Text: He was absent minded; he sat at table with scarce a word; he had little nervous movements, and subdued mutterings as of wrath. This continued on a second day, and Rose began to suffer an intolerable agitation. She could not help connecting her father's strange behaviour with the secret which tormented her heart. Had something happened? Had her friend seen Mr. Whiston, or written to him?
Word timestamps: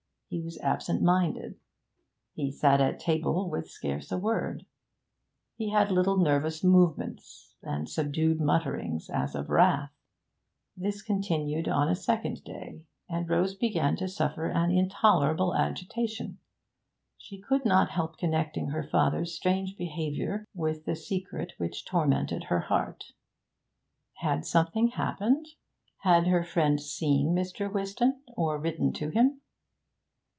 He 0.33 0.39
was 0.39 0.57
absent 0.59 1.01
minded; 1.01 1.55
he 2.31 2.51
sat 2.51 2.79
at 2.79 3.01
table 3.01 3.49
with 3.49 3.69
scarce 3.69 4.13
a 4.13 4.17
word; 4.17 4.65
he 5.57 5.71
had 5.71 5.91
little 5.91 6.15
nervous 6.15 6.63
movements, 6.63 7.57
and 7.61 7.89
subdued 7.89 8.39
mutterings 8.39 9.09
as 9.09 9.35
of 9.35 9.49
wrath. 9.49 9.91
This 10.77 11.01
continued 11.01 11.67
on 11.67 11.89
a 11.89 11.95
second 11.95 12.45
day, 12.45 12.83
and 13.09 13.29
Rose 13.29 13.55
began 13.55 13.97
to 13.97 14.07
suffer 14.07 14.45
an 14.45 14.71
intolerable 14.71 15.53
agitation. 15.53 16.37
She 17.17 17.37
could 17.37 17.65
not 17.65 17.89
help 17.89 18.17
connecting 18.17 18.69
her 18.69 18.83
father's 18.83 19.35
strange 19.35 19.75
behaviour 19.77 20.47
with 20.53 20.85
the 20.85 20.95
secret 20.95 21.51
which 21.57 21.83
tormented 21.83 22.45
her 22.45 22.61
heart. 22.61 23.11
Had 24.19 24.45
something 24.45 24.91
happened? 24.91 25.47
Had 26.03 26.27
her 26.27 26.45
friend 26.45 26.79
seen 26.79 27.35
Mr. 27.35 27.69
Whiston, 27.69 28.21
or 28.37 28.57
written 28.57 28.93
to 28.93 29.09
him? 29.09 29.39